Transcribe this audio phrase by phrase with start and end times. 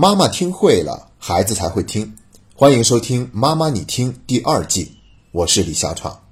[0.00, 2.16] 妈妈听会了，孩子才会听。
[2.54, 4.92] 欢迎收听《妈妈你听》第二季，
[5.32, 6.22] 我是李小闯。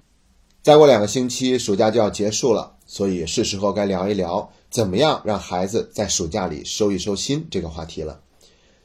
[0.62, 8.20] 再过两个星期，暑假就要结束了，所以是时候该聊一聊怎么样让孩子在暑假里收一收心这个话题了。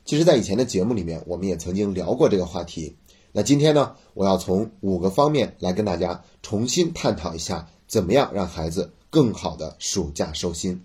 [0.03, 2.97] 其实，在以前的节目里面，我们也曾经聊过这个话题。
[3.33, 10.83] 那今天呢，我要从五个方面来跟大家重新探讨一下，怎么样让孩子更好的暑假收心。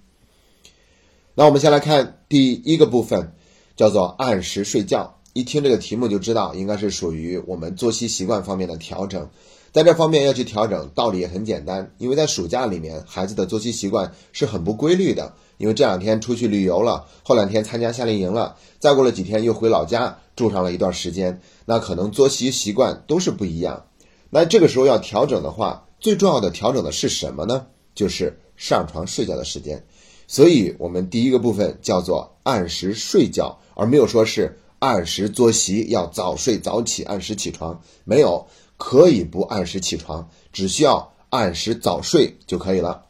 [1.35, 3.33] 那我们先来看第一个部分。
[3.77, 9.29] 叫做按时睡觉，一听这个题目就知道应该是属于我们作息习惯方面的调整。
[9.73, 15.35] 在这方面要去调整，道理也很简单，因为在暑假里面，孩子的作息习惯是很不规律的。
[15.59, 23.85] 因为这两天出去旅游了，后两天参加夏令营了，再过了几天又回老家住上了一段时间，那可能作息习惯都是不一样。
[24.29, 27.67] 那这个时候要调整的话，最重要的调整的是什么呢？
[27.95, 29.83] 就是上床睡觉的时间。
[30.27, 37.81] 所以，我们第一个部分叫做按时睡觉，而没有说是按时作息，要早睡早起，按时起床。
[38.05, 43.05] 没有，可以不按时起床，只需要按时早睡就可以了。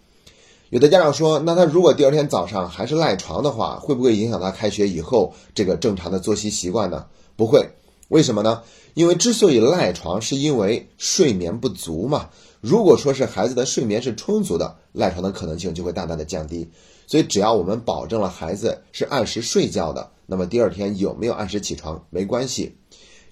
[0.71, 7.07] 有的家长说，那他如果第二天早上还是赖床的话，会不会影响他开学以后这个正常的作息习惯呢？
[7.37, 7.71] 不会，
[8.09, 8.63] 为什么呢？
[8.95, 12.31] 因为之所以赖床，是因为睡眠不足嘛。
[12.61, 16.69] 如果说是孩子的睡眠是充足的，赖床的可能性就会大大的降低。
[17.07, 22.77] 所以，只要我们保证了孩子是按时睡觉的，那么第二天有没有按时起床没关系，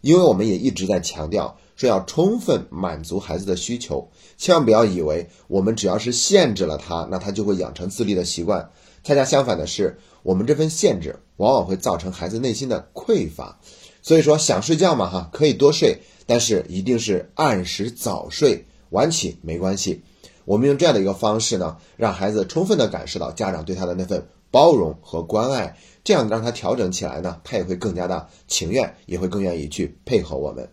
[0.01, 8.71] 因为我们也一直在强调说要充分满足孩子的需求，千万不要以为我们只要是限制了他，那他就会养成自立的习惯。
[9.03, 13.59] 恰恰相反的是，我们这份限制往往会造成孩子内心的匮乏。
[14.01, 20.03] 所以说，想睡觉嘛，哈，可以多睡，但是一定是按时早睡，晚起没关系。
[20.45, 30.69] 我们用这样的一个方式呢，让孩子充分的感受到家长对他的那份包容和关爱，这样让他调整起来呢，他也会更加的情愿，也会更愿意去配合我们。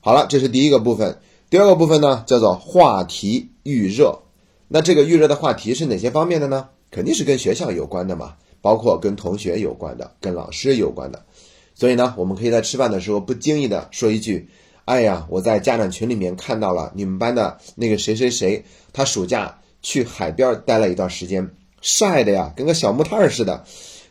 [0.00, 1.18] 好了，这是第一个部分。
[1.50, 4.20] 第二个部分呢，叫做话题预热。
[4.68, 6.68] 那这个预热的话题是哪些方面的呢？
[6.90, 11.24] 肯定是跟学校有关的嘛，包括跟同学有关的，跟老师有关的。
[11.74, 14.48] 所以呢，我们可以在吃饭的时候不经意的说一句。
[14.84, 21.50] 哎呀，我在家长群里面看到了你们班的那个谁谁谁，他暑假去海边待了一段时间，
[21.80, 23.64] 晒的呀，跟个小木炭似的，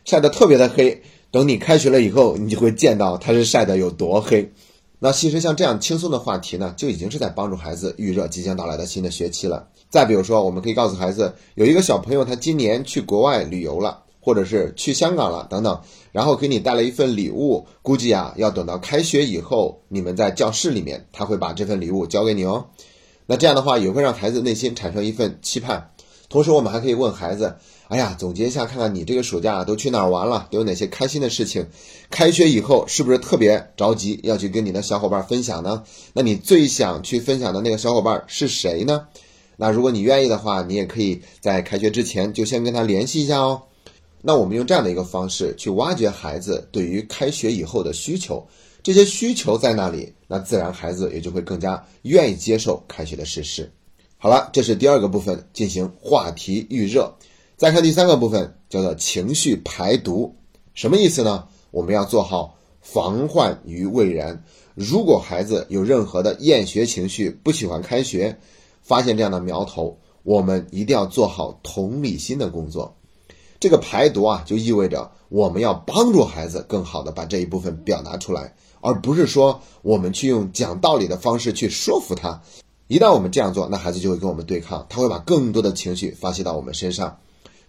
[0.04, 1.02] 晒得特别的黑。
[1.30, 4.52] 等你开学了以后，你就会见到他是晒得有多黑。
[4.98, 9.68] 那其实像这样轻松的话题呢，就已经是在帮助孩子预热即将到来的新的学期了。
[9.90, 14.00] 再比如说，我们可以告诉孩子，有一个小朋友他今年去国外旅游了。
[14.26, 15.78] 或者是去香港了等等，
[16.10, 22.64] 然后给你带了一份礼物，估计啊要等到开学以后，你们在教室里面，他会把这份礼物交给你哦。
[23.26, 25.90] 那这样的话也会让孩子内心产生一份期盼。
[26.30, 27.56] 同时，我们还可以问孩子：
[27.88, 31.66] 哎呀，总结一下，看看你这个暑假都去哪儿玩了，都有哪些开心的事情？
[32.10, 35.82] 开学以后是不是特别着急要去跟你的小伙伴分享呢？
[36.14, 39.06] 那你最想去分享的那个小伙伴是谁呢？
[39.56, 43.62] 那如果你愿意的话，你也可以在开学之前就先跟他联系一下哦。
[44.22, 48.44] 那我们用这样的一个方式去挖掘孩子对于开学以后的需求，
[48.82, 53.70] 这些需求在那里，那自然孩子也就会更加愿意接受开学的事实。
[54.16, 57.14] 好了，这是第二个部分，进行话题预热。
[57.56, 60.34] 再看第三个部分，叫做情绪排毒。
[60.74, 61.46] 什么意思呢？
[61.70, 64.44] 我们要做好防患于未然。
[64.74, 68.36] 如果孩子有任何的厌学情绪，不喜欢开学，
[68.82, 72.96] 发现这样的苗头，我们一定要做好同理心的工作。
[73.60, 82.42] 这个排毒啊，就意味着我们要帮助孩子更好的把这一部分表达出来，而不是说我们去用讲道理的方式去说服他。
[82.88, 87.16] 一旦我们这样做，那孩子就会跟我们对抗，他会把更多的情绪发泄到我们身上。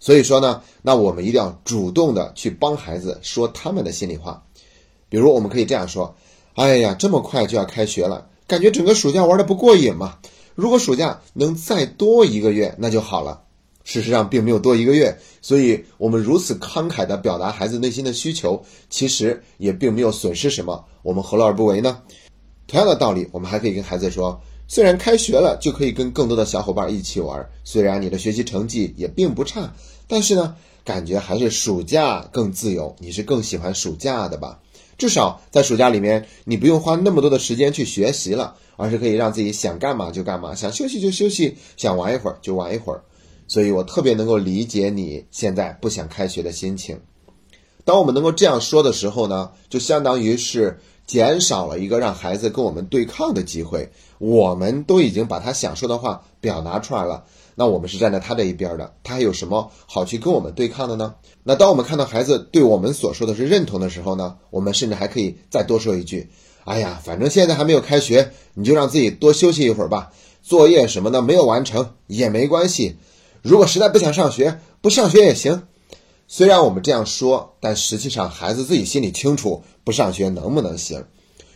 [0.05, 4.45] 所以说呢，那我们一定要主动的去帮孩子说他们的心里话。
[5.09, 6.15] 比如，我们可以这样说
[6.53, 10.19] ：“哎呀，这么快就要开学了，感觉整个暑假玩的不过瘾嘛。
[10.53, 13.41] 如果暑假能再多一个月，那就好了。”
[13.83, 20.85] 事实上并没有多一个月，所以我们如此慷慨地表达孩子内心的需求，其实也并没有损失什么。
[21.01, 22.03] 我们何乐而不为呢？
[22.67, 29.71] 同样的道理，我们还可以跟孩子说：虽然开学了就可以跟更多的小伙伴一起玩，虽然你的学习成绩也并不差，
[30.07, 32.95] 但是呢，感觉还是暑假更自由。
[32.99, 34.59] 你是更喜欢暑假的吧？
[34.97, 43.03] 至少在暑假里面，你不用花那么多的时间去学习了，而是可以让自己想干嘛就干嘛，想休息就休息，想玩一会儿就玩一会儿。
[43.47, 46.99] 所以我特别能够理解你现在不想开学的心情。
[47.83, 53.89] 当我们能够这样说的时候呢，就相当于是减少了一个让孩子跟我们对抗的机会。
[54.17, 61.15] 我们都已经把他想说的话表达出来了，那我们是站在他这一边的，他还有什么好去跟我们对抗的呢？
[61.43, 66.29] 那当我们看到孩子对我们所说的是认同的时候呢，我们甚至还可以再多说一句
[66.63, 70.11] ：“哎呀，反正现在还没有开学，你就让自己多休息一会儿吧，
[70.41, 72.95] 作业什么的没有完成也没关系。
[73.41, 75.63] 如果实在不想上学，不上学也行。”
[76.27, 81.05] 虽然我们这样说，但实际上孩子自己心里清楚，不上学能不能行？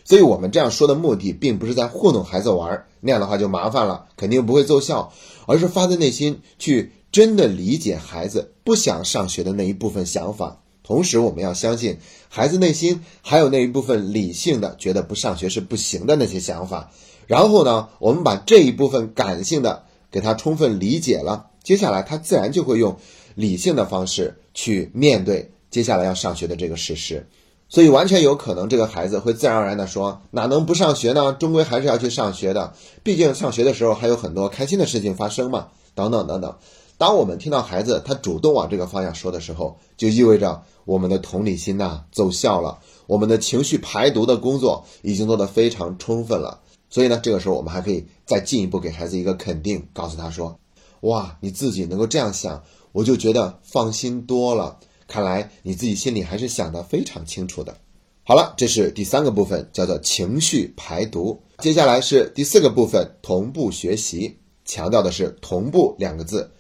[0.06, 5.12] 所以我们这样说的目的，并不是在糊弄孩子玩，那样的话就麻烦了，肯定不会奏效，
[5.46, 10.62] 而是发自内心去真的理解孩子不想上学的那一部分想法。
[10.84, 11.98] 同时，我们要相信
[12.30, 16.92] 孩子内心还有那一部分理性的觉得不上学是不行的那些想法。
[17.28, 22.98] 然后呢，我们把这一部分感性的给他充分理解了，接下来他自然就会用
[23.36, 27.28] 理性的方式去面对接下来要上学的这个事实。
[27.68, 31.34] 所以完全有可能，这个孩子会自然而然地说：“哪能不上学呢？
[31.34, 32.74] 终归还是要去上学的。
[33.04, 36.56] 毕竟上学的时候还有很多开心的事情发生嘛。”等等等等。
[36.98, 46.60] 当我们听到孩子他主动往这个方向说的时候，就意味着我们的同理心呐奏效了，我们的情绪排毒的工作已经做得非常充分了。
[46.90, 50.60] 所以呢，这个时候我们还可以再进一步给孩子一个肯定，告诉他说
[51.02, 52.64] ：“哇，你自己能够这样想，
[53.00, 57.76] 我就觉得放心多了。”看来你自己心里还是想得非常清楚的。
[58.24, 61.42] 好了，这是第三个部分，叫做情绪排毒。
[61.60, 66.52] 接下来是第四个部分，同步学习，强调的是“同步”两个字。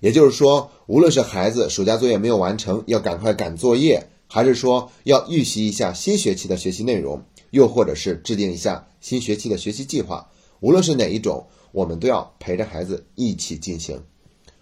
[0.00, 10.28] 也就是说，无论是孩子暑假作业没有完成，要赶快赶作业，还是说要预习一下新学期的学习内容，又或者是制定一下新学期的学习计划，
[10.60, 14.02] 无论是哪一种，我们都要陪着孩子一起进行。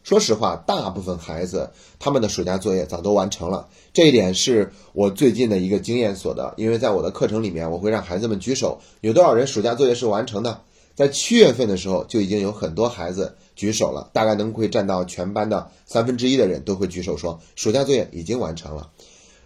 [0.02, 6.52] 说实话，大部分孩子他们的暑假作业早都完成了，这一点是我最近的一个经验所得。
[6.56, 10.60] 因为在我的课程里面，我会让孩子们举手，有多少人暑假作业是完成的。
[10.94, 18.90] 在七月份的时候，就已经有很多孩子举手了，大概能会占到全班的三分之一的人都会举手说暑假作业已经完成了。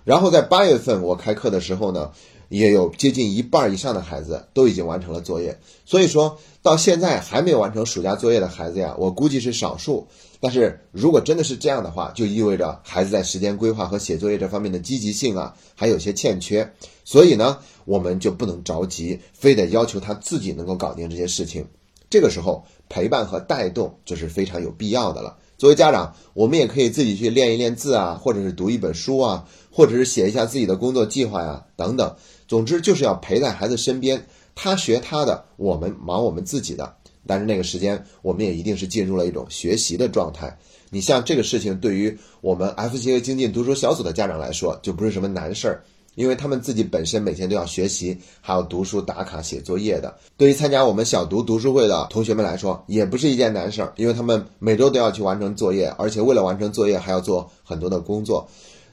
[0.05, 2.13] 然后在八月份我开课的时候呢。
[2.49, 10.07] 也有接近一半以上的孩子都已经完成了作业，所以说到现在还没有完成暑假作业的孩子呀，我估计是少数。
[10.39, 16.73] 但是如果真的是这样的话，就意味着孩子在时间规划和写作业这方面的积极性啊，还有些欠缺。
[17.05, 21.67] 所以呢，我们就不能着急，非得要求他自己能够搞定这些事情。
[22.11, 25.39] 这个时候，陪伴和带动就是非常有必要的了。
[25.59, 32.15] 作为家长，我们也可以自己去练一练字啊，或者是读一本书啊，或者是写一下自己的工作计划呀，等等。
[32.49, 36.97] 总之就是要陪在孩子身边，他学他的，我们忙我们自己的。
[37.27, 40.57] 但是那个时间，我们也一定是进入了一种学习的状态。
[40.91, 45.83] 你像这个事情，对于我们 F 级和精进读书小组的家长来说，就不是什么难事儿，
[46.15, 50.17] 因为他们自己本身每天都要学习，还要读书、打卡、写作业的。
[50.37, 58.49] 对于参加我们小读读书会的同学们来说，也不是一件难事儿，因为他们每周都要去完成作业，而且为了完成作业，还要做很多的工作。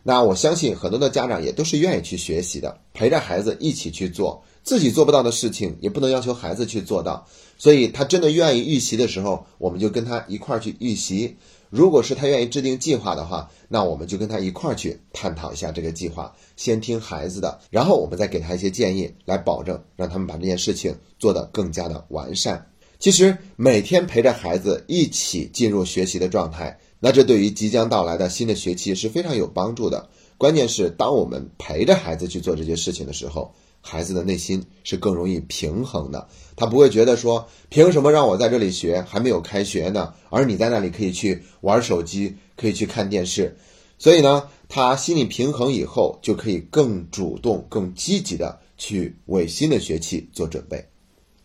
[0.06, 7.26] 那我相信很多的家长也都是愿意去学习的，陪着孩子一起去做自己做不到的事情，也不能要求孩子去做到。
[7.58, 11.38] 所以他真的愿意预习的时候，我们就跟他一块儿去预习。
[11.70, 22.64] 如果是他愿意制定计划的话，那我们就跟他一块儿去探讨一下这个计划，先听孩子的，然后我们再给他一些建议，来保证让他们把这件事情做得更加的完善。
[23.00, 26.78] 其实每天陪着孩子一起进入学习的状态。
[27.06, 30.08] 那这对于即将到来的新的学期是非常有帮助的。
[30.38, 36.30] 关键是，当我们陪着孩子去做这些事情的时候，孩子的内心是更容易平衡的。
[36.56, 40.14] 他不会觉得说，凭什么让我在这里学，还没有开学呢？
[40.30, 43.54] 而你在那里可以去玩手机，可以去看电视。
[43.98, 50.86] 所以呢，他心理平衡以后，就可以更主动、更积极的去为新的学期做准备。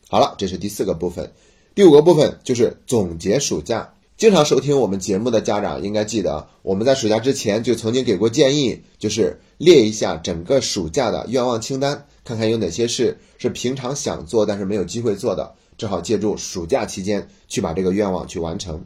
[0.09, 1.29] 好了，这是第四个部分。
[1.75, 3.93] 第五个部分就是总结暑假。
[4.19, 18.85] 经常收听我们节目的家长应该记得，我们在暑假之前就曾经给过建议，就是列一下整个暑假的愿望清单，看看有哪些事是平常想做但是没有机会做的，正好借助暑假期间去把这个愿望去完成。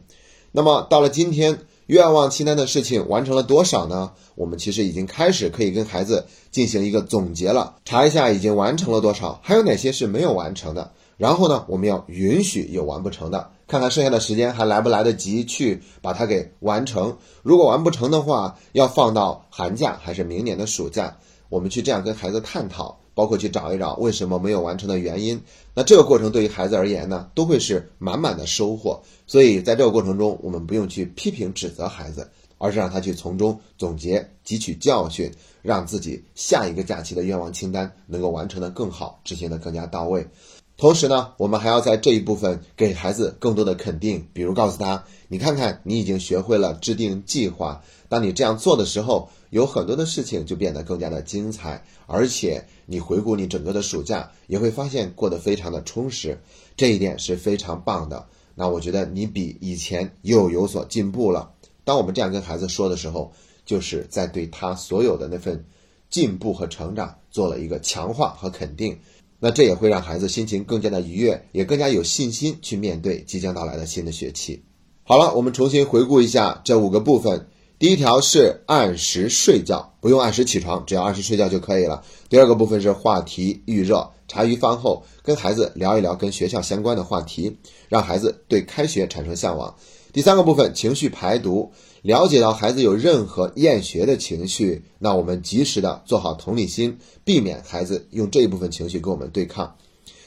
[0.51, 4.11] 那么到了今天，愿望清单的事情完成了多少呢？
[4.35, 10.91] 我们其实已经开始可以跟孩子进行一个总结了，查一下已经完成了多少，还有哪些是没有完成的。
[11.23, 13.49] 然后呢，我们要允许有完不成的。
[13.65, 17.15] 看看剩下的时间还来不来得及去把它给完成。
[17.43, 21.15] 如果完不成的话，要放到寒假还是明年的暑假？
[21.47, 25.41] 我们去这样跟孩子探讨，包括去找一找为什么没有完成的原因。
[25.73, 29.01] 那这个过程对于孩子而言呢，都会是满满的收获。
[29.25, 40.27] 所以在这个过程中，我们不用去批评指责孩子，而是让他去从中总结、汲取教训，让自己下一个假期的愿望清单能够完成的更好，执行的更加到位。
[40.75, 47.83] 同时呢，我们还要在这一部分给孩子更多的肯定，比如告诉他：“你看看，你已经学会了制定计划。
[48.09, 56.41] 当你这样做的时候，有很多的事情就变得更加的精彩，而且你回顾你整个的暑假，也会发现过得非常的充实。
[56.75, 58.27] 这一点是非常棒的。
[58.55, 61.51] 那我觉得你比以前又有所进步了。
[61.83, 63.31] 当我们这样跟孩子说的时候，
[63.63, 65.65] 就是在对他所有的那份
[66.09, 68.99] 进步和成长做了一个强化和肯定。”
[69.43, 74.63] 那这也会让孩子心情更加的愉悦，也更加有信心去面对即将到来的新的学期。
[75.03, 77.49] 好了，我们重新回顾一下这五个部分。
[77.77, 82.05] 第一条是按时睡觉，不用按时起床，只要按时睡觉就可以了。
[82.29, 87.57] 第二个部分是话题预热，茶余饭后跟孩子聊一聊跟学校相关的话题，
[87.89, 89.75] 让孩子对开学产生向往。
[90.13, 91.73] 第三个部分情绪排毒。
[92.03, 99.77] 了解到孩子有任何厌学的情绪，那我们及时的做好同理心，避免孩子用这一部分情绪跟我们对抗。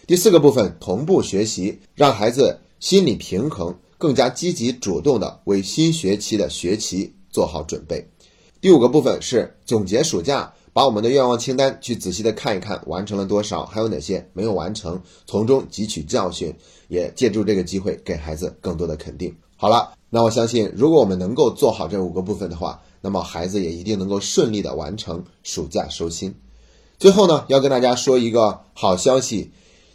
[0.07, 8.09] 第四个部分同步学习，让孩子心理平衡，更加积极主动的为新学期的学习做好准备。
[8.63, 16.55] 第五个部分是总结暑假，把我们的愿望清单去仔细的看一看，完成了多少，还有哪些没有完成，从中汲取教训，
[16.89, 19.35] 也借助这个机会给孩子更多的肯定。
[19.57, 19.95] 好了。
[20.11, 26.35] 那我相信，如果我们能够做好这五个部分的话，那么孩子也一定能够顺利的完成暑假收心。
[26.99, 29.51] 最后呢，要跟大家说一个好消息，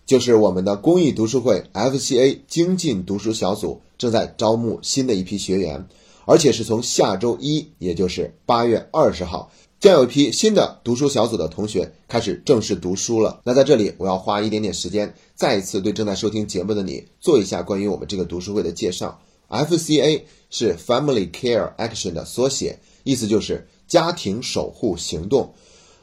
[0.07, 5.87] 就是我们的公益读书会 FCA 精进读书小组正在招募新的一批学员，
[6.25, 13.41] 而且是从下周一，也就是八月二十号，将有一批新的读书小组的同学开始正式读书了。
[13.43, 19.19] 那在这里，我要花一点点时间，再一次对正在收听节目的你做一下关于我们这个读书会的介绍。
[19.49, 20.21] FCA
[20.51, 25.55] 是 Family Care Action 的缩写，意思就是家庭守护行动。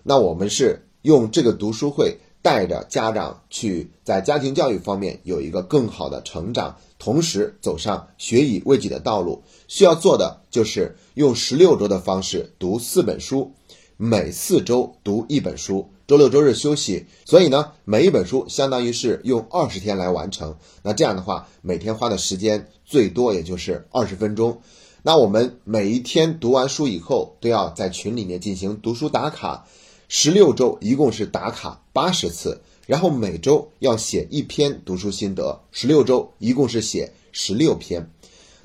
[0.02, 9.44] 那我们是用这个读书会带着家长去在家庭教育方面有一个更好的成长，同时走上学以为己的道路。
[9.68, 13.52] 需要做的就是用十六周的方式读四本书，
[14.00, 15.90] 每四周读一本书。
[16.06, 20.56] 周六周日休息，所以呢，每一本书相当于是用二十天来完成。
[20.84, 24.60] 那这样的话，每天花的时间最多也就是二十分钟。
[25.02, 29.66] 那我们每一天读完书以后，都要在群里面进行读书打卡。
[30.06, 35.60] 十六周一共是打卡八十次，然后每周要写一篇读书心得。
[35.72, 38.08] 十六周一共是写十六篇。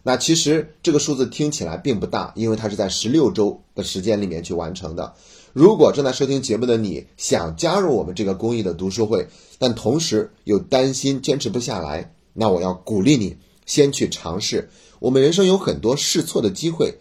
[0.03, 5.13] 那其实这个数字听起来并不大，因为它是在十六周的时间里面去完成的。
[5.53, 9.27] 如果正在收听节目的你想加入我们这个公益的读书会，
[9.59, 14.69] 但同时又担心坚持不下来，那我要鼓励你先去尝试。
[14.99, 16.95] 我们人生有很多试错的机会，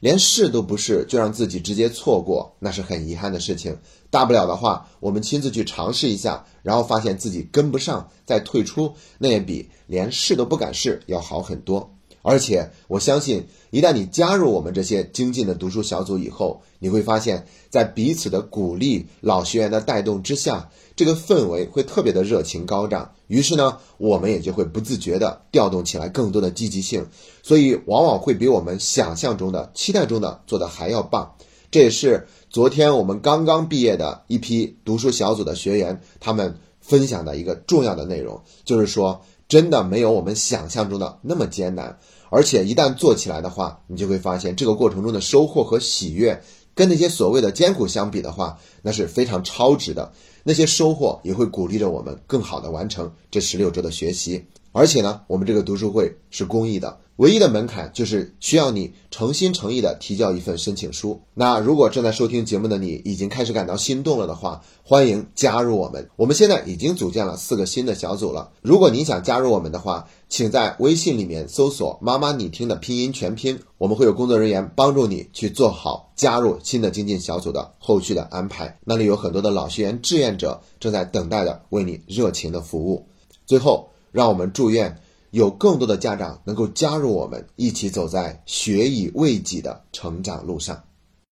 [0.00, 3.76] 连试都不试就让自己直接错过，那是很遗憾的事情。
[4.10, 11.93] 大不了的话，我们亲自去尝试一下，然后发现自己跟不上再退出，那也比连试都不敢试要好很多。
[12.26, 23.12] 而且我相信，一旦你加入我们这些精进的读书小组以后，你会发现在彼此的鼓励、老学员的带动之下，这个氛围会特别的热情高涨。
[23.26, 27.06] 于是呢，我们也就会不自觉地调动起来更多的积极性，
[27.42, 31.36] 所以往往会比我们想象中的、期待中的做得还要棒。
[31.70, 41.98] 这也是昨天我们刚刚毕业的一批读书小组的学员他们分享的一个重要的内容，就是说，真的没有我们想象中的那么艰难。
[42.28, 46.42] 而且一旦做起来的话，你就会发现这个过程中的收获和喜悦，
[46.74, 50.12] 跟那些所谓的艰苦相比的话，那是非常超值的。
[50.42, 54.44] 那些收获也会鼓励着我们更好的完成这十六周的学习。
[54.72, 56.98] 而且呢，我们这个读书会是公益的。
[57.16, 61.20] 唯一的门槛就是需要你诚心诚意的提交一份申请书。
[61.34, 66.10] 那如果正在收听节目的你已经开始感到心动了的话，欢迎加入我们。
[66.16, 68.50] 我们现在已经组建了四个新的小组了。
[68.62, 78.76] 如果你想加入我们的话，请在微信里面搜索“妈妈你听”的拼音全拼，我们会有工作人员帮助你去做好加入新的精进小组的后续的安排。
[78.84, 83.06] 那里有很多的老学员志愿者正在等待着为你热情的服务。
[83.46, 85.00] 最后，让我们祝愿。
[85.34, 90.83] 有更多的家长能够加入我们，一起走在学以为己的成长路上。